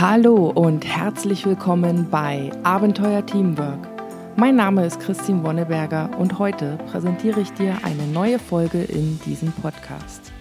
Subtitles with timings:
[0.00, 3.88] Hallo und herzlich willkommen bei Abenteuer Teamwork.
[4.36, 9.50] Mein Name ist Christine Wonneberger und heute präsentiere ich dir eine neue Folge in diesem
[9.50, 10.32] Podcast.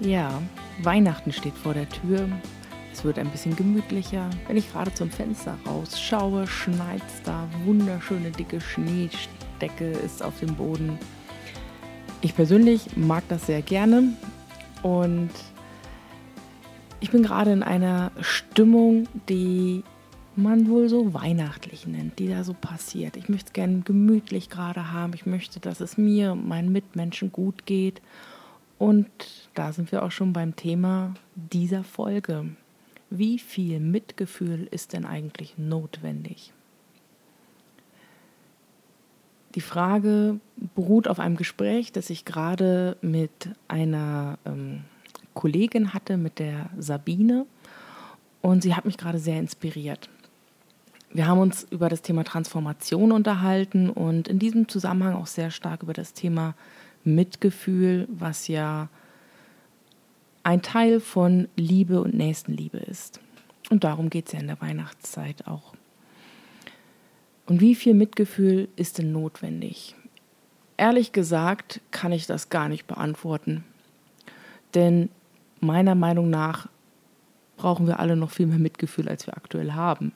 [0.00, 0.40] Ja,
[0.82, 2.30] Weihnachten steht vor der Tür.
[2.94, 4.30] Es wird ein bisschen gemütlicher.
[4.46, 7.46] Wenn ich gerade zum Fenster rausschaue, schneit es da.
[7.66, 10.98] Wunderschöne dicke Schneedecke ist auf dem Boden.
[12.22, 14.14] Ich persönlich mag das sehr gerne
[14.82, 15.28] und
[17.00, 19.82] ich bin gerade in einer Stimmung, die
[20.36, 23.16] man wohl so weihnachtlich nennt, die da so passiert.
[23.16, 25.12] Ich möchte es gerne gemütlich gerade haben.
[25.14, 28.00] Ich möchte, dass es mir und meinen Mitmenschen gut geht.
[28.78, 29.08] Und
[29.54, 32.46] da sind wir auch schon beim Thema dieser Folge.
[33.10, 36.52] Wie viel Mitgefühl ist denn eigentlich notwendig?
[39.56, 40.38] Die Frage
[40.76, 44.84] beruht auf einem Gespräch, das ich gerade mit einer ähm,
[45.34, 47.46] Kollegin hatte, mit der Sabine.
[48.42, 50.08] Und sie hat mich gerade sehr inspiriert.
[51.12, 55.82] Wir haben uns über das Thema Transformation unterhalten und in diesem Zusammenhang auch sehr stark
[55.82, 56.54] über das Thema
[57.02, 58.88] Mitgefühl, was ja
[60.44, 63.20] ein Teil von Liebe und Nächstenliebe ist.
[63.70, 65.74] Und darum geht es ja in der Weihnachtszeit auch.
[67.46, 69.96] Und wie viel Mitgefühl ist denn notwendig?
[70.76, 73.64] Ehrlich gesagt kann ich das gar nicht beantworten.
[74.74, 75.10] Denn
[75.60, 76.68] meiner Meinung nach
[77.56, 80.12] brauchen wir alle noch viel mehr Mitgefühl, als wir aktuell haben.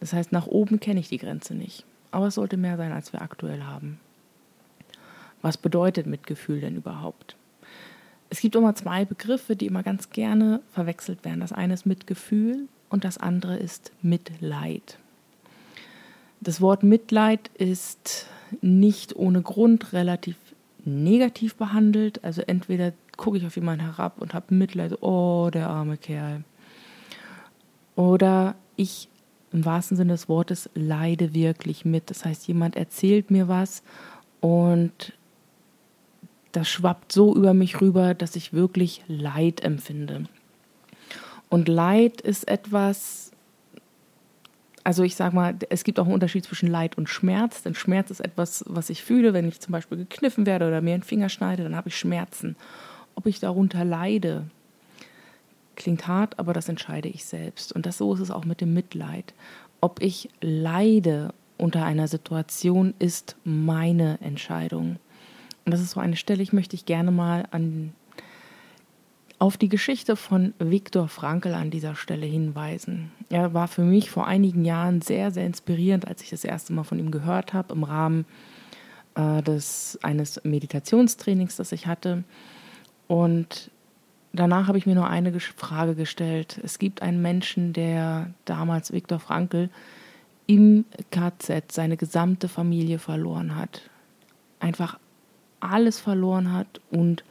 [0.00, 1.84] Das heißt, nach oben kenne ich die Grenze nicht.
[2.10, 3.98] Aber es sollte mehr sein, als wir aktuell haben.
[5.42, 7.36] Was bedeutet Mitgefühl denn überhaupt?
[8.30, 11.40] Es gibt immer zwei Begriffe, die immer ganz gerne verwechselt werden.
[11.40, 14.98] Das eine ist Mitgefühl und das andere ist Mitleid.
[16.40, 18.26] Das Wort Mitleid ist
[18.60, 20.36] nicht ohne Grund relativ
[20.84, 22.22] negativ behandelt.
[22.24, 26.44] Also entweder gucke ich auf jemanden herab und habe Mitleid, oh, der arme Kerl.
[27.94, 29.08] Oder ich
[29.52, 32.10] im wahrsten Sinne des Wortes leide wirklich mit.
[32.10, 33.82] Das heißt, jemand erzählt mir was
[34.40, 35.14] und
[36.52, 40.24] das schwappt so über mich rüber, dass ich wirklich Leid empfinde.
[41.48, 43.30] Und Leid ist etwas,
[44.84, 48.10] also ich sage mal, es gibt auch einen Unterschied zwischen Leid und Schmerz, denn Schmerz
[48.10, 51.28] ist etwas, was ich fühle, wenn ich zum Beispiel gekniffen werde oder mir einen Finger
[51.28, 52.56] schneide, dann habe ich Schmerzen
[53.16, 54.44] ob ich darunter leide.
[55.74, 57.72] Klingt hart, aber das entscheide ich selbst.
[57.72, 59.34] Und das so ist es auch mit dem Mitleid.
[59.80, 64.96] Ob ich leide unter einer Situation, ist meine Entscheidung.
[65.64, 67.92] Und das ist so eine Stelle, ich möchte ich gerne mal an,
[69.38, 73.10] auf die Geschichte von Viktor Frankl an dieser Stelle hinweisen.
[73.28, 76.84] Er war für mich vor einigen Jahren sehr, sehr inspirierend, als ich das erste Mal
[76.84, 78.24] von ihm gehört habe, im Rahmen
[79.14, 82.24] äh, des, eines Meditationstrainings, das ich hatte.
[83.08, 83.70] Und
[84.32, 86.60] danach habe ich mir nur eine Frage gestellt.
[86.62, 89.70] Es gibt einen Menschen, der damals Viktor Frankl
[90.46, 93.82] im KZ seine gesamte Familie verloren hat.
[94.60, 94.98] Einfach
[95.60, 97.24] alles verloren hat und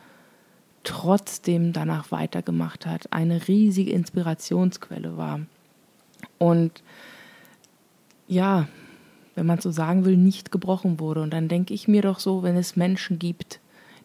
[0.84, 3.12] trotzdem danach weitergemacht hat.
[3.12, 5.41] Eine riesige Inspirationsquelle war.
[6.38, 6.84] Und
[8.28, 8.68] ja,
[9.35, 11.22] wenn man so sagen will, nicht gebrochen wurde.
[11.22, 13.59] Und dann denke ich mir doch so, wenn es Menschen gibt,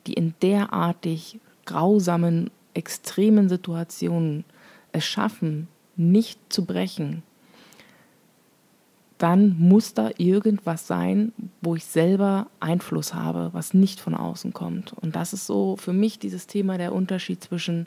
[0.06, 4.44] die in derartig grausamen, extremen Situationen
[4.93, 7.22] es schaffen, nicht zu brechen,
[9.19, 14.94] dann muss da irgendwas sein, wo ich selber Einfluss habe, was nicht von außen kommt.
[14.94, 17.87] Und das ist so für mich dieses Thema der Unterschied zwischen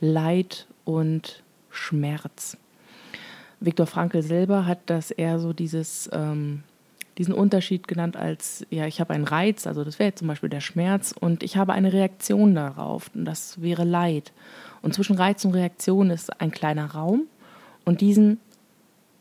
[0.00, 2.56] Leid und Schmerz.
[3.60, 6.64] Viktor Frankl selber hat das eher so dieses ähm,
[7.18, 10.48] diesen Unterschied genannt als, ja, ich habe einen Reiz, also das wäre jetzt zum Beispiel
[10.48, 14.32] der Schmerz, und ich habe eine Reaktion darauf, und das wäre Leid.
[14.82, 17.24] Und zwischen Reiz und Reaktion ist ein kleiner Raum,
[17.84, 18.40] und diesen,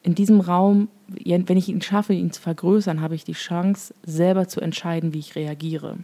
[0.01, 4.47] in diesem Raum, wenn ich ihn schaffe, ihn zu vergrößern, habe ich die Chance, selber
[4.47, 5.97] zu entscheiden, wie ich reagiere.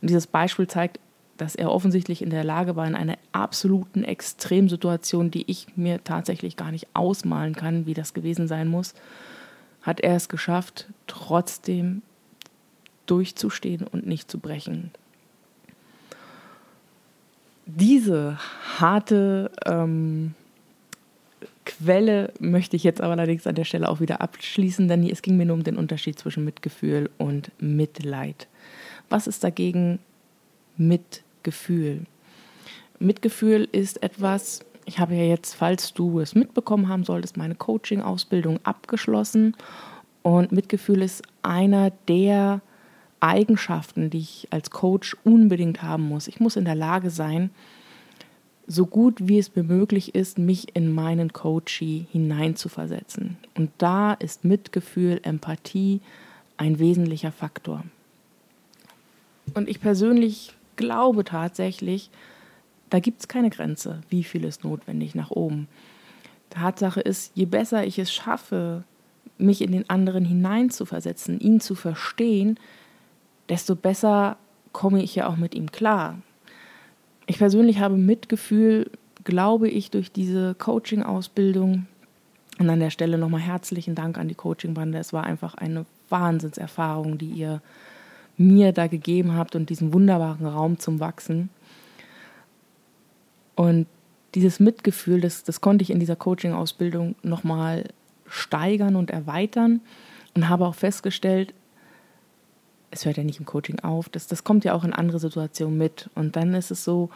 [0.00, 1.00] Und dieses Beispiel zeigt,
[1.36, 6.56] dass er offensichtlich in der Lage war, in einer absoluten Extremsituation, die ich mir tatsächlich
[6.56, 8.94] gar nicht ausmalen kann, wie das gewesen sein muss,
[9.84, 12.02] hat er es geschafft, trotzdem
[13.06, 14.90] durchzustehen und nicht zu brechen.
[17.66, 18.38] Diese
[18.78, 20.34] harte ähm,
[21.64, 25.36] Quelle möchte ich jetzt aber allerdings an der Stelle auch wieder abschließen, denn es ging
[25.36, 28.48] mir nur um den Unterschied zwischen Mitgefühl und Mitleid.
[29.08, 29.98] Was ist dagegen
[30.76, 32.02] Mitgefühl?
[32.98, 38.60] Mitgefühl ist etwas, ich habe ja jetzt, falls du es mitbekommen haben solltest, meine Coaching-Ausbildung
[38.64, 39.56] abgeschlossen.
[40.22, 42.60] Und Mitgefühl ist einer der
[43.20, 46.28] Eigenschaften, die ich als Coach unbedingt haben muss.
[46.28, 47.50] Ich muss in der Lage sein,
[48.66, 53.36] so gut wie es mir möglich ist, mich in meinen Coachee hineinzuversetzen.
[53.54, 56.00] Und da ist Mitgefühl, Empathie
[56.56, 57.84] ein wesentlicher Faktor.
[59.54, 62.10] Und ich persönlich glaube tatsächlich,
[62.90, 65.68] da gibt es keine Grenze, wie viel ist notwendig nach oben.
[66.50, 68.84] Tatsache ist, je besser ich es schaffe,
[69.38, 72.58] mich in den anderen hineinzuversetzen, ihn zu verstehen,
[73.48, 74.36] desto besser
[74.72, 76.18] komme ich ja auch mit ihm klar.
[77.26, 78.90] Ich persönlich habe Mitgefühl,
[79.24, 81.86] glaube ich, durch diese Coaching-Ausbildung.
[82.58, 84.98] Und an der Stelle nochmal herzlichen Dank an die Coaching-Bande.
[84.98, 87.60] Es war einfach eine Wahnsinnserfahrung, die ihr
[88.36, 91.50] mir da gegeben habt und diesen wunderbaren Raum zum Wachsen.
[93.54, 93.86] Und
[94.34, 97.84] dieses Mitgefühl, das, das konnte ich in dieser Coaching-Ausbildung nochmal
[98.26, 99.80] steigern und erweitern
[100.34, 101.54] und habe auch festgestellt,
[102.90, 105.76] es hört ja nicht im Coaching auf, das, das kommt ja auch in andere Situationen
[105.76, 106.10] mit.
[106.14, 107.10] Und dann ist es so,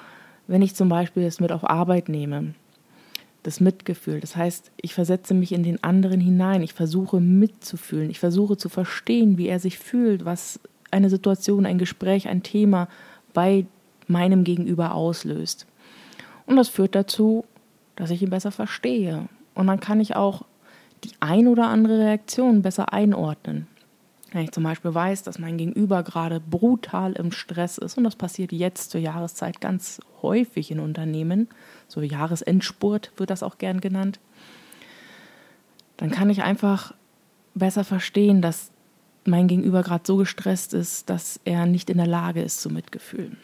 [0.46, 2.54] wenn ich zum Beispiel es mit auf Arbeit nehme,
[3.44, 8.18] das Mitgefühl, das heißt, ich versetze mich in den anderen hinein, ich versuche mitzufühlen, ich
[8.18, 10.58] versuche zu verstehen, wie er sich fühlt, was
[10.90, 12.88] eine Situation, ein Gespräch, ein Thema
[13.32, 13.66] bei
[14.08, 15.67] meinem Gegenüber auslöst.
[16.48, 17.44] Und das führt dazu,
[17.94, 19.28] dass ich ihn besser verstehe.
[19.54, 20.46] Und dann kann ich auch
[21.04, 23.66] die ein oder andere Reaktion besser einordnen.
[24.32, 28.16] Wenn ich zum Beispiel weiß, dass mein Gegenüber gerade brutal im Stress ist, und das
[28.16, 31.48] passiert jetzt zur Jahreszeit ganz häufig in Unternehmen,
[31.86, 34.18] so Jahresendspurt wird das auch gern genannt,
[35.98, 36.94] dann kann ich einfach
[37.54, 38.70] besser verstehen, dass
[39.26, 43.36] mein Gegenüber gerade so gestresst ist, dass er nicht in der Lage ist zu Mitgefühl.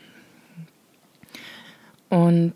[2.09, 2.55] Und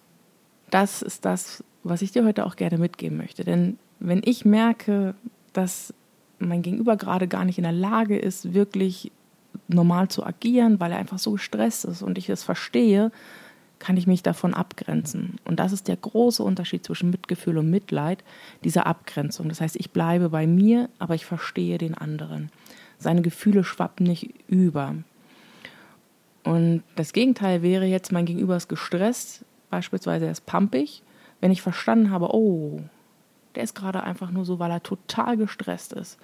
[0.71, 3.45] das ist das, was ich dir heute auch gerne mitgeben möchte.
[3.45, 5.15] Denn wenn ich merke,
[5.53, 5.95] dass
[6.39, 9.11] mein Gegenüber gerade gar nicht in der Lage ist, wirklich
[9.67, 13.11] normal zu agieren, weil er einfach so gestresst ist und ich es verstehe,
[13.79, 15.37] kann ich mich davon abgrenzen.
[15.45, 18.25] Und das ist der große Unterschied zwischen Mitgefühl und Mitleid,
[18.65, 19.49] diese Abgrenzung.
[19.49, 22.51] Das heißt, ich bleibe bei mir, aber ich verstehe den anderen.
[22.99, 24.97] Seine Gefühle schwappen nicht über.
[26.43, 31.03] Und das Gegenteil wäre jetzt, mein Gegenüber ist gestresst, beispielsweise er ist pumpig,
[31.41, 32.81] wenn ich verstanden habe, oh,
[33.55, 36.19] der ist gerade einfach nur so, weil er total gestresst ist,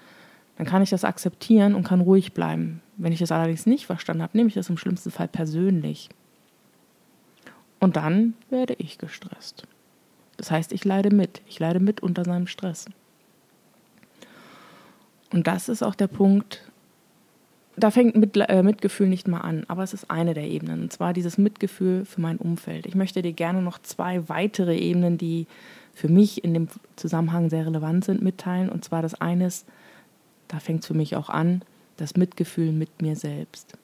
[0.56, 2.81] dann kann ich das akzeptieren und kann ruhig bleiben.
[2.96, 6.08] Wenn ich das allerdings nicht verstanden habe, nehme ich das im schlimmsten Fall persönlich.
[7.81, 9.67] Und dann werde ich gestresst.
[10.37, 11.43] Das heißt, ich leide mit.
[11.46, 12.87] Ich leide mit unter seinem Stress.
[15.32, 16.70] Und das ist auch der Punkt,
[17.76, 20.93] da fängt mit, äh, Mitgefühl nicht mal an, aber es ist eine der Ebenen, und
[20.93, 22.87] zwar dieses Mitgefühl für mein Umfeld.
[22.87, 25.47] Ich möchte dir gerne noch zwei weitere Ebenen, die
[25.93, 28.69] für mich in dem Zusammenhang sehr relevant sind, mitteilen.
[28.69, 29.67] Und zwar das eine ist,
[30.49, 31.62] da fängt es für mich auch an,
[31.97, 33.77] das Mitgefühl mit mir selbst.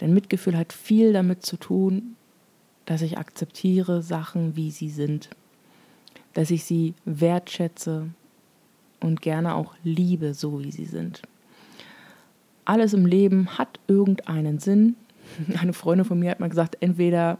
[0.00, 2.16] Denn Mitgefühl hat viel damit zu tun,
[2.84, 5.30] dass ich akzeptiere Sachen, wie sie sind,
[6.34, 8.08] dass ich sie wertschätze
[9.00, 11.22] und gerne auch liebe, so wie sie sind
[12.66, 14.96] alles im Leben hat irgendeinen Sinn.
[15.60, 17.38] Eine Freundin von mir hat mal gesagt, entweder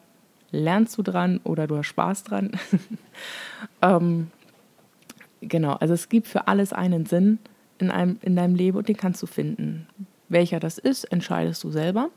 [0.50, 2.52] lernst du dran oder du hast Spaß dran.
[3.82, 4.30] ähm,
[5.40, 7.38] genau, also es gibt für alles einen Sinn
[7.78, 9.86] in, einem, in deinem Leben und den kannst du finden.
[10.28, 12.10] Welcher das ist, entscheidest du selber.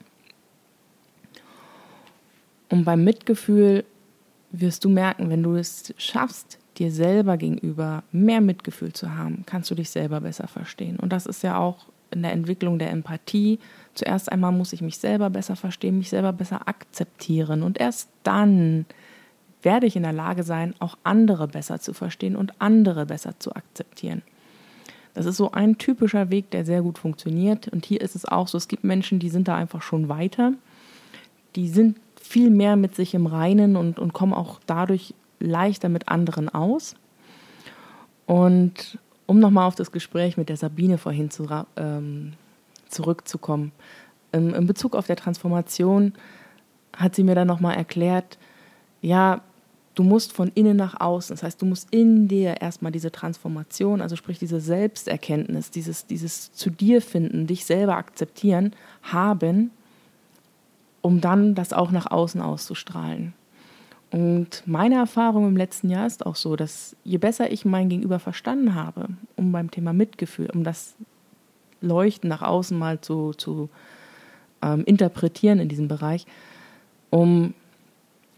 [2.70, 3.84] Und beim Mitgefühl
[4.52, 9.70] wirst du merken, wenn du es schaffst, dir selber gegenüber mehr Mitgefühl zu haben, kannst
[9.70, 10.98] du dich selber besser verstehen.
[10.98, 13.60] Und das ist ja auch in der Entwicklung der Empathie.
[13.94, 18.86] Zuerst einmal muss ich mich selber besser verstehen, mich selber besser akzeptieren und erst dann
[19.62, 23.54] werde ich in der Lage sein, auch andere besser zu verstehen und andere besser zu
[23.56, 24.22] akzeptieren.
[25.14, 27.68] Das ist so ein typischer Weg, der sehr gut funktioniert.
[27.68, 30.54] Und hier ist es auch so, es gibt Menschen, die sind da einfach schon weiter.
[31.56, 36.08] Die sind viel mehr mit sich im Reinen und, und kommen auch dadurch leichter mit
[36.08, 36.96] anderen aus.
[38.26, 39.00] Und
[39.30, 41.46] um nochmal auf das Gespräch mit der Sabine vorhin zu,
[41.78, 42.34] ähm,
[42.88, 43.72] zurückzukommen.
[44.34, 46.14] Ähm, in Bezug auf der Transformation
[46.98, 48.40] hat sie mir dann nochmal erklärt,
[49.04, 49.42] ja,
[49.94, 54.02] du musst von innen nach außen, das heißt, du musst in dir erstmal diese Transformation,
[54.02, 59.70] also sprich diese Selbsterkenntnis, dieses, dieses zu dir finden, dich selber akzeptieren, haben,
[61.02, 63.34] um dann das auch nach außen auszustrahlen.
[64.12, 68.20] Und meine Erfahrung im letzten Jahr ist auch so, dass je besser ich mein Gegenüber
[68.20, 70.96] verstanden habe, um beim Thema Mitgefühl, um das
[71.82, 73.70] Leuchten nach außen mal zu, zu
[74.62, 76.26] ähm, interpretieren in diesem Bereich,
[77.12, 77.54] um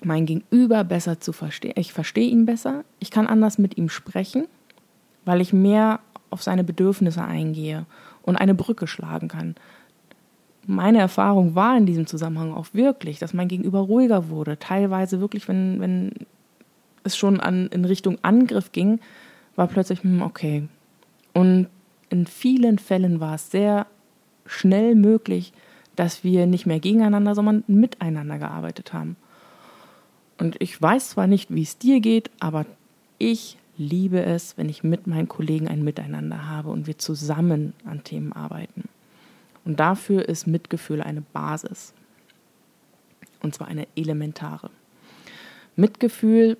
[0.03, 1.73] mein Gegenüber besser zu verstehen.
[1.77, 4.47] Ich verstehe ihn besser, ich kann anders mit ihm sprechen,
[5.23, 7.85] weil ich mehr auf seine Bedürfnisse eingehe
[8.23, 9.55] und eine Brücke schlagen kann
[10.65, 14.60] meine Erfahrung war in diesem Zusammenhang auch wirklich, dass mein Gegenüber ruhiger wurde.
[14.60, 16.12] Teilweise wirklich, wenn, wenn
[17.03, 19.00] es schon an, in Richtung Angriff ging,
[19.56, 20.68] war plötzlich, hm, okay.
[21.34, 21.68] Und
[22.10, 23.88] in vielen Fällen war es sehr
[24.46, 25.53] schnell möglich,
[25.96, 29.15] dass wir nicht mehr gegeneinander, sondern miteinander gearbeitet haben.
[30.38, 32.65] Und ich weiß zwar nicht, wie es dir geht, aber
[33.18, 38.03] ich liebe es, wenn ich mit meinen Kollegen ein Miteinander habe und wir zusammen an
[38.03, 38.89] Themen arbeiten.
[39.65, 41.94] Und dafür ist Mitgefühl eine Basis.
[43.41, 44.70] Und zwar eine elementare.
[45.75, 46.58] Mitgefühl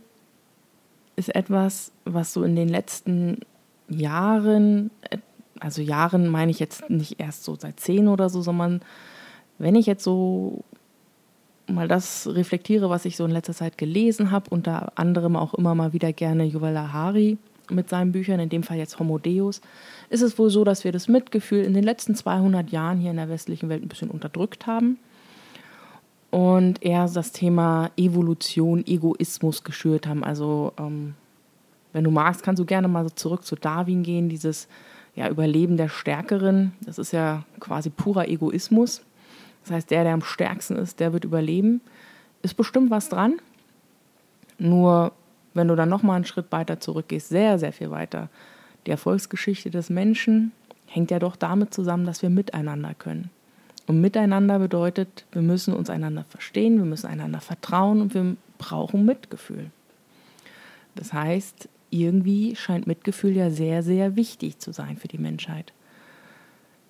[1.16, 3.42] ist etwas, was so in den letzten
[3.90, 4.92] Jahren,
[5.60, 8.82] also Jahren meine ich jetzt nicht erst so seit zehn oder so, sondern
[9.58, 10.64] wenn ich jetzt so
[11.68, 15.76] mal das reflektiere, was ich so in letzter Zeit gelesen habe, unter anderem auch immer
[15.76, 17.38] mal wieder gerne Yuval Harari
[17.72, 19.62] mit seinen Büchern, in dem Fall jetzt Homo Deus,
[20.10, 23.18] ist es wohl so, dass wir das Mitgefühl in den letzten 200 Jahren hier in
[23.18, 24.98] der westlichen Welt ein bisschen unterdrückt haben
[26.32, 30.24] und eher das Thema Evolution, Egoismus geschürt haben.
[30.24, 31.14] Also ähm,
[31.94, 34.68] wenn du magst, kannst du gerne mal zurück zu Darwin gehen, dieses
[35.16, 36.72] ja, Überleben der Stärkeren.
[36.86, 39.02] Das ist ja quasi purer Egoismus.
[39.64, 41.82] Das heißt, der, der am stärksten ist, der wird überleben.
[42.42, 43.40] Ist bestimmt was dran.
[44.58, 45.12] Nur
[45.54, 48.30] wenn du dann nochmal einen Schritt weiter zurückgehst, sehr, sehr viel weiter,
[48.86, 50.52] die Erfolgsgeschichte des Menschen
[50.88, 53.30] hängt ja doch damit zusammen, dass wir miteinander können.
[53.88, 59.06] Und miteinander bedeutet, wir müssen uns einander verstehen, wir müssen einander vertrauen und wir brauchen
[59.06, 59.72] Mitgefühl.
[60.96, 65.74] Das heißt, irgendwie scheint Mitgefühl ja sehr, sehr wichtig zu sein für die Menschheit.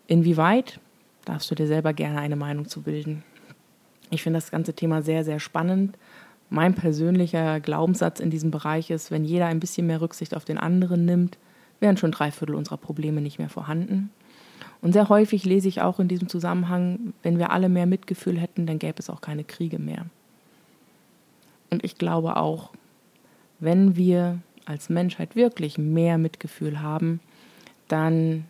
[0.07, 0.79] Inwieweit
[1.25, 3.23] darfst du dir selber gerne eine Meinung zu bilden.
[4.09, 5.97] Ich finde das ganze Thema sehr, sehr spannend.
[6.53, 10.57] Mein persönlicher Glaubenssatz in diesem Bereich ist, wenn jeder ein bisschen mehr Rücksicht auf den
[10.57, 11.37] anderen nimmt,
[11.79, 14.09] wären schon drei Viertel unserer Probleme nicht mehr vorhanden.
[14.81, 18.65] Und sehr häufig lese ich auch in diesem Zusammenhang, wenn wir alle mehr Mitgefühl hätten,
[18.65, 20.07] dann gäbe es auch keine Kriege mehr.
[21.69, 22.71] Und ich glaube auch,
[23.61, 27.21] wenn wir als Menschheit wirklich mehr Mitgefühl haben,
[27.87, 28.43] dann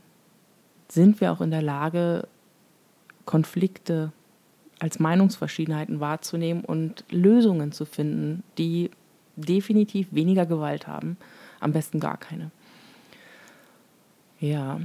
[0.87, 2.27] sind wir auch in der Lage,
[3.25, 4.11] Konflikte
[4.81, 8.89] als Meinungsverschiedenheiten wahrzunehmen und Lösungen zu finden, die
[9.35, 11.17] definitiv weniger Gewalt haben,
[11.59, 12.49] am besten gar keine.
[14.39, 14.81] Ja,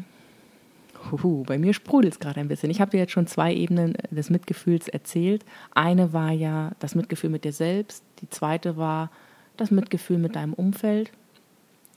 [1.10, 2.70] Huhu, bei mir sprudelt es gerade ein bisschen.
[2.70, 5.46] Ich habe dir jetzt schon zwei Ebenen des Mitgefühls erzählt.
[5.74, 9.10] Eine war ja das Mitgefühl mit dir selbst, die zweite war
[9.56, 11.10] das Mitgefühl mit deinem Umfeld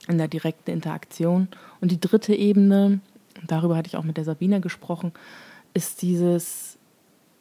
[0.08, 1.48] in der direkten Interaktion.
[1.82, 3.00] Und die dritte Ebene,
[3.46, 5.12] darüber hatte ich auch mit der Sabine gesprochen,
[5.74, 6.78] ist dieses,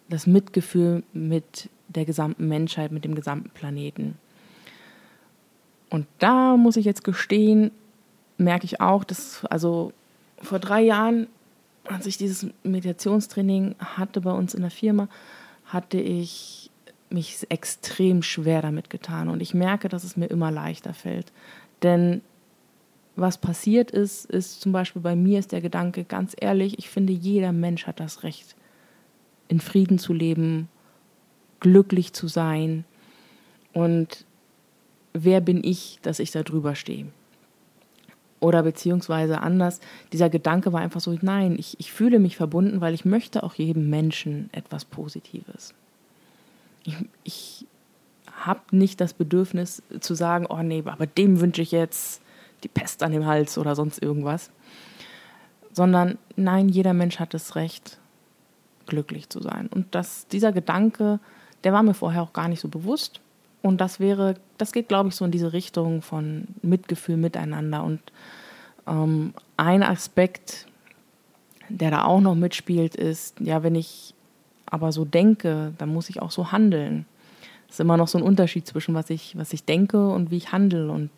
[0.10, 4.18] das Mitgefühl mit der gesamten Menschheit, mit dem gesamten Planeten.
[5.90, 7.72] Und da muss ich jetzt gestehen,
[8.38, 9.92] merke ich auch, dass, also
[10.42, 11.28] vor drei Jahren,
[11.86, 15.08] als ich dieses Meditationstraining hatte bei uns in der Firma,
[15.66, 16.70] hatte ich
[17.10, 19.30] mich extrem schwer damit getan.
[19.30, 21.32] Und ich merke, dass es mir immer leichter fällt.
[21.82, 22.22] Denn
[23.16, 27.14] was passiert ist, ist zum Beispiel bei mir ist der Gedanke, ganz ehrlich, ich finde,
[27.14, 28.56] jeder Mensch hat das Recht,
[29.50, 30.70] in Frieden zu leben,
[31.60, 32.86] glücklich zu sein.
[33.74, 34.26] Und
[35.12, 37.08] wer bin ich, dass ich da drüber stehe?
[38.40, 39.82] Oder beziehungsweise anders,
[40.14, 43.56] dieser Gedanke war einfach so, nein, ich, ich fühle mich verbunden, weil ich möchte auch
[43.56, 45.74] jedem Menschen etwas Positives.
[46.86, 47.66] Ich, ich
[48.32, 52.22] habe nicht das Bedürfnis zu sagen, oh nee, aber dem wünsche ich jetzt
[52.64, 54.52] die Pest an dem Hals oder sonst irgendwas.
[55.74, 58.00] Sondern nein, jeder Mensch hat das Recht,
[58.90, 59.68] glücklich zu sein.
[59.68, 61.20] Und das, dieser Gedanke,
[61.64, 63.22] der war mir vorher auch gar nicht so bewusst.
[63.62, 67.84] Und das wäre, das geht, glaube ich, so in diese Richtung von Mitgefühl miteinander.
[67.84, 68.02] Und
[68.88, 70.68] ähm, ein Aspekt,
[71.70, 74.14] der da auch noch mitspielt, ist, ja, wenn ich
[74.66, 77.06] aber so denke, dann muss ich auch so handeln.
[77.68, 80.38] Es ist immer noch so ein Unterschied zwischen was ich, was ich denke und wie
[80.38, 80.92] ich handle.
[80.92, 81.10] Und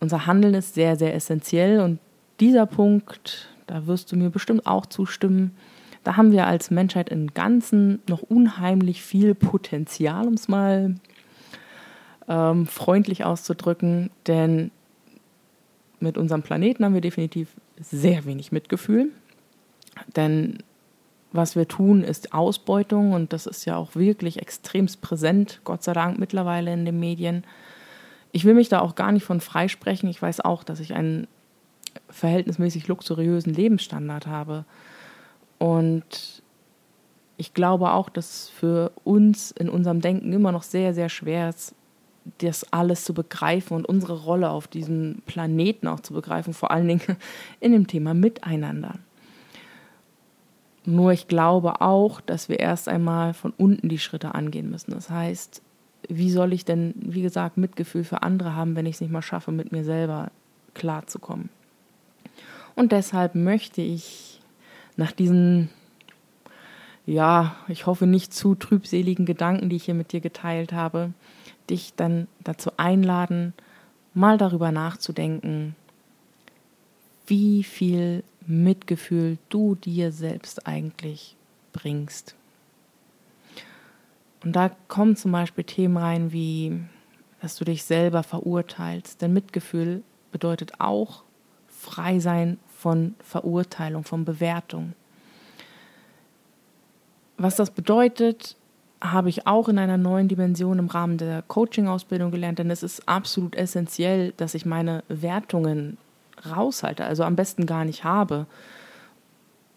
[0.00, 1.98] unser Handeln ist sehr, sehr essentiell und
[2.40, 5.56] dieser Punkt, da wirst du mir bestimmt auch zustimmen,
[6.04, 10.94] da haben wir als Menschheit im Ganzen noch unheimlich viel Potenzial, um es mal
[12.28, 14.70] ähm, freundlich auszudrücken, denn
[16.00, 17.48] mit unserem Planeten haben wir definitiv
[17.80, 19.10] sehr wenig Mitgefühl,
[20.14, 20.58] denn
[21.32, 25.92] was wir tun, ist Ausbeutung und das ist ja auch wirklich extremst präsent, Gott sei
[25.92, 27.42] Dank mittlerweile in den Medien.
[28.30, 30.08] Ich will mich da auch gar nicht von freisprechen.
[30.08, 31.26] Ich weiß auch, dass ich einen
[32.08, 34.64] verhältnismäßig luxuriösen Lebensstandard habe.
[35.64, 36.42] Und
[37.38, 41.74] ich glaube auch, dass für uns in unserem Denken immer noch sehr, sehr schwer ist,
[42.38, 46.88] das alles zu begreifen und unsere Rolle auf diesem Planeten auch zu begreifen, vor allen
[46.88, 47.00] Dingen
[47.60, 48.96] in dem Thema Miteinander.
[50.84, 54.90] Nur ich glaube auch, dass wir erst einmal von unten die Schritte angehen müssen.
[54.90, 55.62] Das heißt,
[56.10, 59.22] wie soll ich denn, wie gesagt, Mitgefühl für andere haben, wenn ich es nicht mal
[59.22, 60.30] schaffe, mit mir selber
[60.74, 61.48] klarzukommen?
[62.74, 64.42] Und deshalb möchte ich
[64.96, 65.70] nach diesen,
[67.06, 71.12] ja, ich hoffe nicht zu trübseligen Gedanken, die ich hier mit dir geteilt habe,
[71.70, 73.52] dich dann dazu einladen,
[74.14, 75.74] mal darüber nachzudenken,
[77.26, 81.36] wie viel Mitgefühl du dir selbst eigentlich
[81.72, 82.34] bringst.
[84.44, 86.80] Und da kommen zum Beispiel Themen rein wie,
[87.40, 89.22] dass du dich selber verurteilst.
[89.22, 91.22] Denn Mitgefühl bedeutet auch
[91.66, 94.92] frei sein von Verurteilung, von Bewertung.
[97.38, 98.56] Was das bedeutet,
[99.00, 103.08] habe ich auch in einer neuen Dimension im Rahmen der Coaching-Ausbildung gelernt, denn es ist
[103.08, 105.96] absolut essentiell, dass ich meine Wertungen
[106.44, 108.44] raushalte, also am besten gar nicht habe.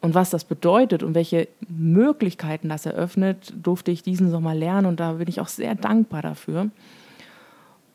[0.02, 5.00] Und was das bedeutet und welche Möglichkeiten das eröffnet, durfte ich diesen Sommer lernen und
[5.00, 6.72] da bin ich auch sehr dankbar dafür.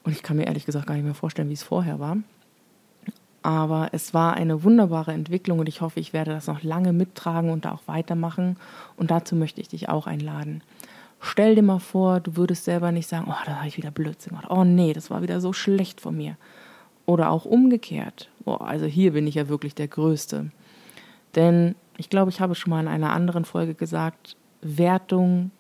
[0.05, 2.17] Und ich kann mir ehrlich gesagt gar nicht mehr vorstellen, wie es vorher war.
[3.43, 7.51] Aber es war eine wunderbare Entwicklung und ich hoffe, ich werde das noch lange mittragen
[7.51, 8.57] und da auch weitermachen.
[8.97, 10.63] Und dazu möchte ich dich auch einladen.
[11.21, 14.31] Stell dir mal vor, du würdest selber nicht sagen, oh, da habe ich wieder Blödsinn
[14.31, 14.51] gemacht.
[14.51, 16.37] Oh nee, das war wieder so schlecht von mir.
[17.07, 18.29] Oder auch umgekehrt.
[18.45, 20.51] Oh, also hier bin ich ja wirklich der Größte.
[21.35, 25.51] Denn ich glaube, ich habe schon mal in einer anderen Folge gesagt, Wertung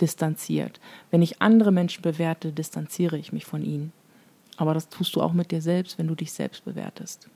[0.00, 0.80] distanziert.
[1.10, 3.92] Wenn ich andere Menschen bewerte, distanziere ich mich von ihnen.
[4.62, 7.28] Aber das tust du auch mit dir selbst, wenn du dich selbst bewertest.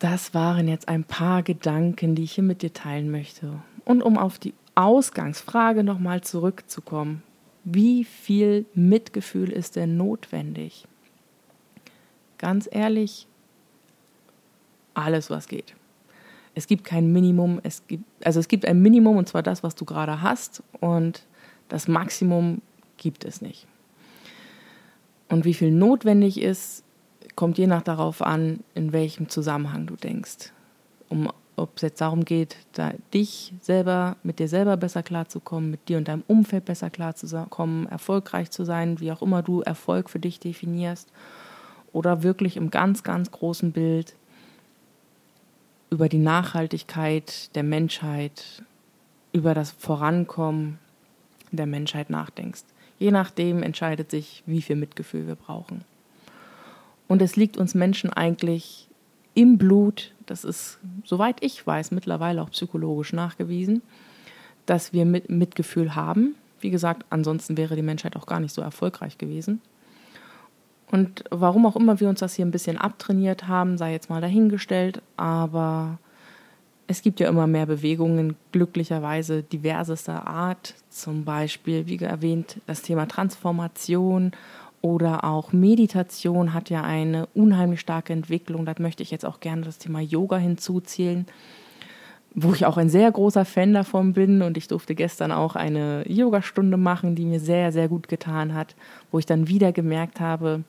[0.00, 3.62] Das waren jetzt ein paar Gedanken, die ich hier mit dir teilen möchte.
[3.84, 7.22] Und um auf die Ausgangsfrage nochmal zurückzukommen,
[7.62, 10.88] wie viel Mitgefühl ist denn notwendig?
[12.38, 13.28] Ganz ehrlich,
[14.94, 15.76] alles, was geht.
[16.56, 19.76] Es gibt kein Minimum, es gibt, also es gibt ein Minimum und zwar das, was
[19.76, 21.24] du gerade hast und
[21.68, 22.60] das Maximum
[22.96, 23.66] gibt es nicht.
[25.28, 26.84] Und wie viel notwendig ist,
[27.36, 30.52] kommt je nach darauf an, in welchem Zusammenhang du denkst.
[31.08, 35.88] Um, ob es jetzt darum geht, da dich selber, mit dir selber besser klarzukommen, mit
[35.88, 40.18] dir und deinem Umfeld besser klarzukommen, erfolgreich zu sein, wie auch immer du Erfolg für
[40.18, 41.08] dich definierst,
[41.92, 44.16] oder wirklich im ganz, ganz großen Bild
[45.90, 48.64] über die Nachhaltigkeit der Menschheit,
[49.32, 50.80] über das Vorankommen
[51.52, 52.64] der Menschheit nachdenkst.
[52.98, 55.84] Je nachdem entscheidet sich, wie viel Mitgefühl wir brauchen.
[57.08, 58.88] Und es liegt uns Menschen eigentlich
[59.34, 63.82] im Blut, das ist, soweit ich weiß, mittlerweile auch psychologisch nachgewiesen,
[64.66, 66.34] dass wir mit Mitgefühl haben.
[66.60, 69.60] Wie gesagt, ansonsten wäre die Menschheit auch gar nicht so erfolgreich gewesen.
[70.90, 74.20] Und warum auch immer wir uns das hier ein bisschen abtrainiert haben, sei jetzt mal
[74.20, 75.98] dahingestellt, aber
[76.86, 83.06] es gibt ja immer mehr Bewegungen, glücklicherweise diversester Art, zum Beispiel, wie erwähnt, das Thema
[83.06, 84.32] Transformation
[84.84, 88.66] oder auch Meditation hat ja eine unheimlich starke Entwicklung.
[88.66, 91.24] Da möchte ich jetzt auch gerne das Thema Yoga hinzuzählen,
[92.34, 94.42] wo ich auch ein sehr großer Fan davon bin.
[94.42, 98.76] Und ich durfte gestern auch eine Yogastunde machen, die mir sehr, sehr gut getan hat,
[99.10, 100.64] wo ich dann wieder gemerkt habe,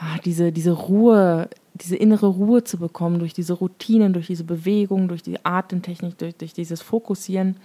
[0.00, 5.08] ah, diese, diese Ruhe, diese innere Ruhe zu bekommen durch diese Routinen, durch diese Bewegung,
[5.08, 7.56] durch die Atemtechnik, durch, durch dieses Fokussieren,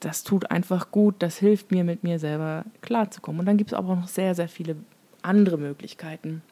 [0.00, 3.40] das tut einfach gut, das hilft mir, mit mir selber klarzukommen.
[3.40, 4.76] Und dann gibt es aber auch noch sehr, sehr viele
[5.22, 6.42] andere Möglichkeiten.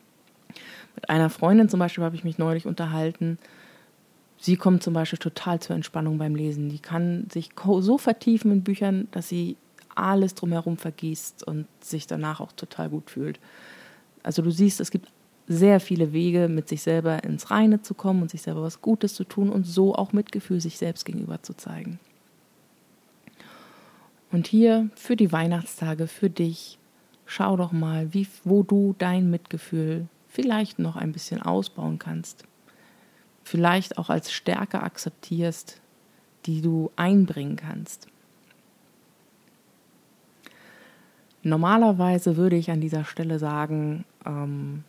[0.95, 3.39] Mit einer Freundin zum Beispiel habe ich mich neulich unterhalten.
[4.39, 6.69] Sie kommt zum Beispiel total zur Entspannung beim Lesen.
[6.69, 7.51] Die kann sich
[7.81, 9.57] so vertiefen in Büchern, dass sie
[9.95, 13.41] alles drumherum vergießt und sich danach auch total gut fühlt.
[14.23, 15.09] Also du siehst, es gibt
[15.47, 19.15] sehr viele Wege, mit sich selber ins Reine zu kommen und sich selber was Gutes
[19.15, 21.99] zu tun und so auch Mitgefühl sich selbst gegenüber zu zeigen.
[24.31, 26.79] Und hier für die Weihnachtstage, für dich,
[27.27, 32.45] schau doch mal, wie, wo du dein Mitgefühl vielleicht noch ein bisschen ausbauen kannst.
[33.43, 35.81] Vielleicht auch als Stärke akzeptierst,
[36.47, 38.07] die du einbringen kannst.
[41.43, 44.85] Normalerweise würde ich an dieser Stelle sagen, ähm,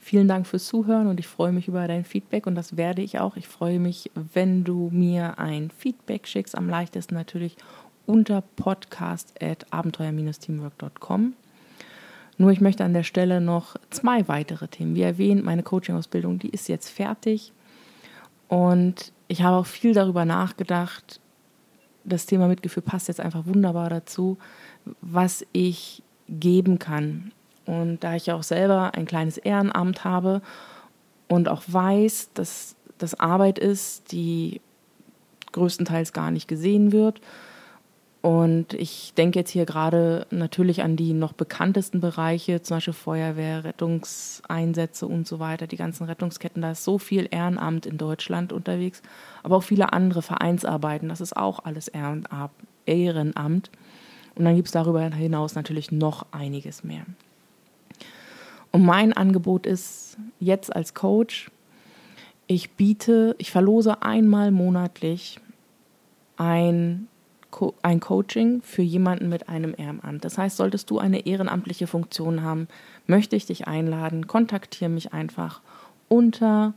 [0.00, 3.20] vielen Dank fürs Zuhören und ich freue mich über dein Feedback und das werde ich
[3.20, 3.36] auch.
[3.36, 7.56] Ich freue mich, wenn du mir ein Feedback schickst, am leichtesten natürlich
[8.06, 11.34] unter podcast.abenteuer-teamwork.com.
[12.36, 14.94] Nur ich möchte an der Stelle noch zwei weitere Themen.
[14.96, 17.52] Wie erwähnt, meine Coaching-Ausbildung, die ist jetzt fertig.
[18.48, 21.20] Und ich habe auch viel darüber nachgedacht.
[22.04, 24.36] Das Thema Mitgefühl passt jetzt einfach wunderbar dazu,
[25.00, 27.32] was ich geben kann.
[27.66, 30.42] Und da ich ja auch selber ein kleines Ehrenamt habe
[31.28, 34.60] und auch weiß, dass das Arbeit ist, die
[35.52, 37.20] größtenteils gar nicht gesehen wird,
[38.24, 43.64] Und ich denke jetzt hier gerade natürlich an die noch bekanntesten Bereiche, zum Beispiel Feuerwehr,
[43.64, 46.62] Rettungseinsätze und so weiter, die ganzen Rettungsketten.
[46.62, 49.02] Da ist so viel Ehrenamt in Deutschland unterwegs,
[49.42, 51.10] aber auch viele andere Vereinsarbeiten.
[51.10, 51.88] Das ist auch alles
[52.86, 53.70] Ehrenamt.
[54.36, 57.06] Und dann gibt es darüber hinaus natürlich noch einiges mehr.
[58.72, 61.50] Und mein Angebot ist jetzt als Coach,
[62.46, 65.40] ich biete, ich verlose einmal monatlich
[66.36, 67.08] ein
[67.82, 70.24] ein Coaching für jemanden mit einem Ehrenamt.
[70.24, 72.68] Das heißt, solltest du eine ehrenamtliche Funktion haben,
[73.06, 75.60] möchte ich dich einladen, kontaktiere mich einfach
[76.08, 76.74] unter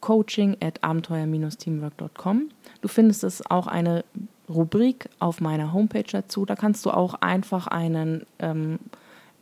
[0.00, 2.48] coaching at abenteuer-teamwork.com.
[2.80, 4.04] Du findest es auch eine
[4.50, 6.44] Rubrik auf meiner Homepage dazu.
[6.44, 8.78] Da kannst du auch einfach einen ähm,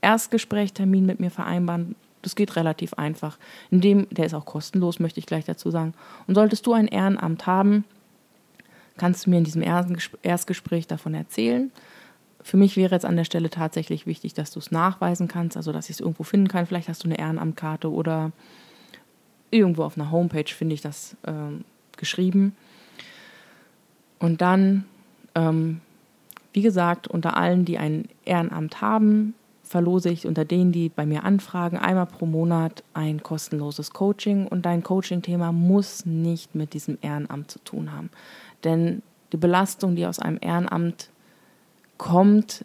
[0.00, 1.96] Erstgesprächtermin mit mir vereinbaren.
[2.22, 3.38] Das geht relativ einfach.
[3.70, 5.94] In dem, der ist auch kostenlos, möchte ich gleich dazu sagen.
[6.26, 7.84] Und solltest du ein Ehrenamt haben,
[8.96, 9.62] kannst du mir in diesem
[10.22, 11.70] Erstgespräch davon erzählen.
[12.42, 15.72] Für mich wäre jetzt an der Stelle tatsächlich wichtig, dass du es nachweisen kannst, also
[15.72, 16.66] dass ich es irgendwo finden kann.
[16.66, 18.32] Vielleicht hast du eine Ehrenamtkarte oder
[19.50, 21.32] irgendwo auf einer Homepage finde ich das äh,
[21.96, 22.56] geschrieben.
[24.18, 24.84] Und dann,
[25.34, 25.80] ähm,
[26.52, 31.24] wie gesagt, unter allen, die ein Ehrenamt haben, verlose ich unter denen, die bei mir
[31.24, 34.46] anfragen, einmal pro Monat ein kostenloses Coaching.
[34.46, 38.10] Und dein Coaching-Thema muss nicht mit diesem Ehrenamt zu tun haben.
[38.64, 41.10] Denn die Belastung, die aus einem Ehrenamt
[41.98, 42.64] kommt,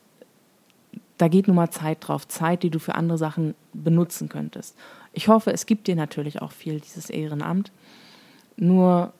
[1.17, 4.75] da geht nun mal Zeit drauf, Zeit, die du für andere Sachen benutzen könntest.
[5.11, 7.71] Ich hoffe, es gibt dir natürlich auch viel, dieses Ehrenamt.
[8.55, 9.13] Nur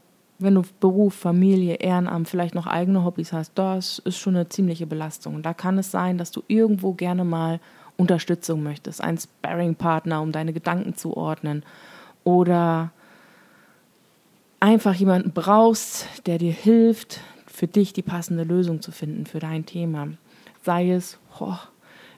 [0.44, 4.86] wenn du Beruf, Familie, Ehrenamt, vielleicht noch eigene Hobbys hast, das ist schon eine ziemliche
[4.86, 5.42] Belastung.
[5.42, 7.60] Da kann es sein, dass du irgendwo gerne mal
[7.98, 11.64] Unterstützung möchtest, einen Sparring-Partner, um deine Gedanken zu ordnen
[12.24, 12.92] oder
[14.60, 19.66] einfach jemanden brauchst, der dir hilft, für dich die passende Lösung zu finden für dein
[19.66, 20.08] Thema.
[20.64, 21.58] Sei es, oh,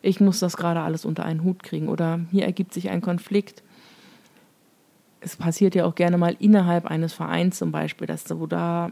[0.02, 3.64] ich muss das gerade alles unter einen Hut kriegen oder hier ergibt sich ein Konflikt.
[5.26, 8.92] Es passiert ja auch gerne mal innerhalb eines Vereins zum Beispiel, dass du da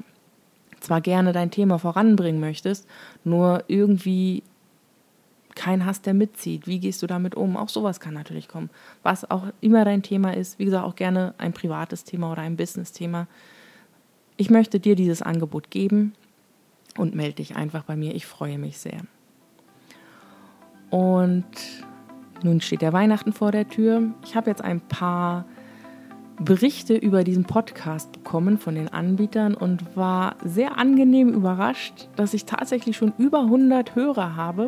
[0.79, 2.87] zwar gerne dein Thema voranbringen möchtest,
[3.23, 4.41] nur irgendwie
[5.53, 6.65] keinen hast, der mitzieht.
[6.65, 7.55] Wie gehst du damit um?
[7.55, 8.71] Auch sowas kann natürlich kommen.
[9.03, 12.57] Was auch immer dein Thema ist, wie gesagt, auch gerne ein privates Thema oder ein
[12.57, 13.27] Business-Thema.
[14.35, 16.13] Ich möchte dir dieses Angebot geben
[16.97, 18.15] und melde dich einfach bei mir.
[18.15, 19.01] Ich freue mich sehr.
[20.89, 21.45] Und
[22.41, 24.15] nun steht der Weihnachten vor der Tür.
[24.25, 25.45] Ich habe jetzt ein paar
[26.39, 32.45] Berichte über diesen Podcast bekommen von den Anbietern und war sehr angenehm überrascht, dass ich
[32.45, 34.67] tatsächlich schon über 100 Hörer habe.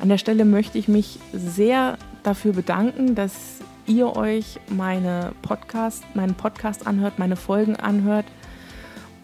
[0.00, 6.34] An der Stelle möchte ich mich sehr dafür bedanken, dass ihr euch meine Podcast, meinen
[6.34, 8.26] Podcast anhört, meine Folgen anhört.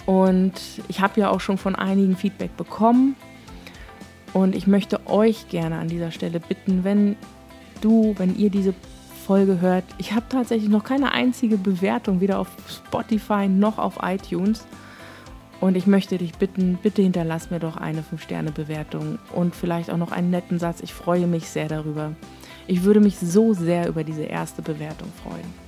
[0.07, 0.55] Und
[0.89, 3.17] ich habe ja auch schon von einigen Feedback bekommen.
[4.33, 7.17] Und ich möchte euch gerne an dieser Stelle bitten, wenn
[7.81, 8.75] du, wenn ihr diese
[9.25, 14.67] Folge hört, ich habe tatsächlich noch keine einzige Bewertung, weder auf Spotify noch auf iTunes.
[15.61, 20.13] Und ich möchte dich bitten, bitte hinterlass mir doch eine 5-Sterne-Bewertung und vielleicht auch noch
[20.13, 20.81] einen netten Satz.
[20.83, 22.13] Ich freue mich sehr darüber.
[22.67, 25.65] Ich würde mich so sehr über diese erste Bewertung freuen.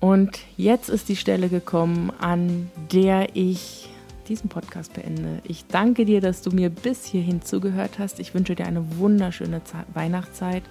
[0.00, 3.90] Und jetzt ist die Stelle gekommen, an der ich
[4.28, 5.42] diesen Podcast beende.
[5.44, 8.20] Ich danke dir, dass du mir bis hierhin zugehört hast.
[8.20, 10.62] Ich wünsche dir eine wunderschöne Ze Weihnachtszeit,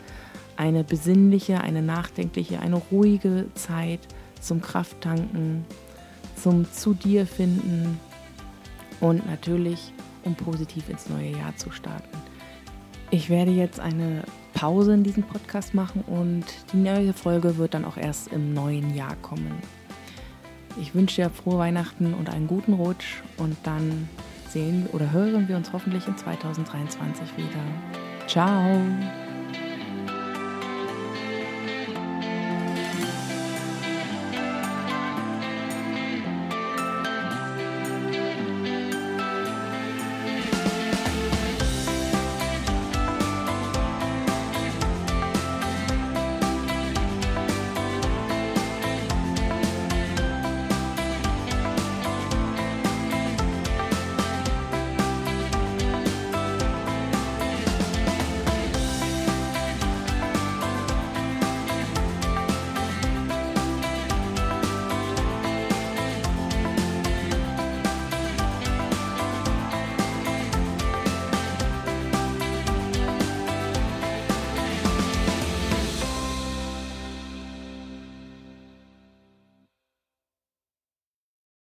[0.60, 4.02] eine besinnliche, eine nachdenkliche, eine ruhige Zeit
[4.42, 5.64] zum Krafttanken,
[6.36, 7.98] zum zu dir finden
[9.00, 9.94] und natürlich,
[10.26, 12.18] um positiv ins neue Jahr zu starten.
[13.10, 16.44] Ich werde jetzt eine Pause in diesem Podcast machen und
[16.74, 19.54] die neue Folge wird dann auch erst im neuen Jahr kommen.
[20.80, 24.10] Ich wünsche dir frohe Weihnachten und einen guten Rutsch und dann
[24.50, 28.28] sehen oder hören wir uns hoffentlich in 2023 wieder.
[28.28, 28.78] Ciao!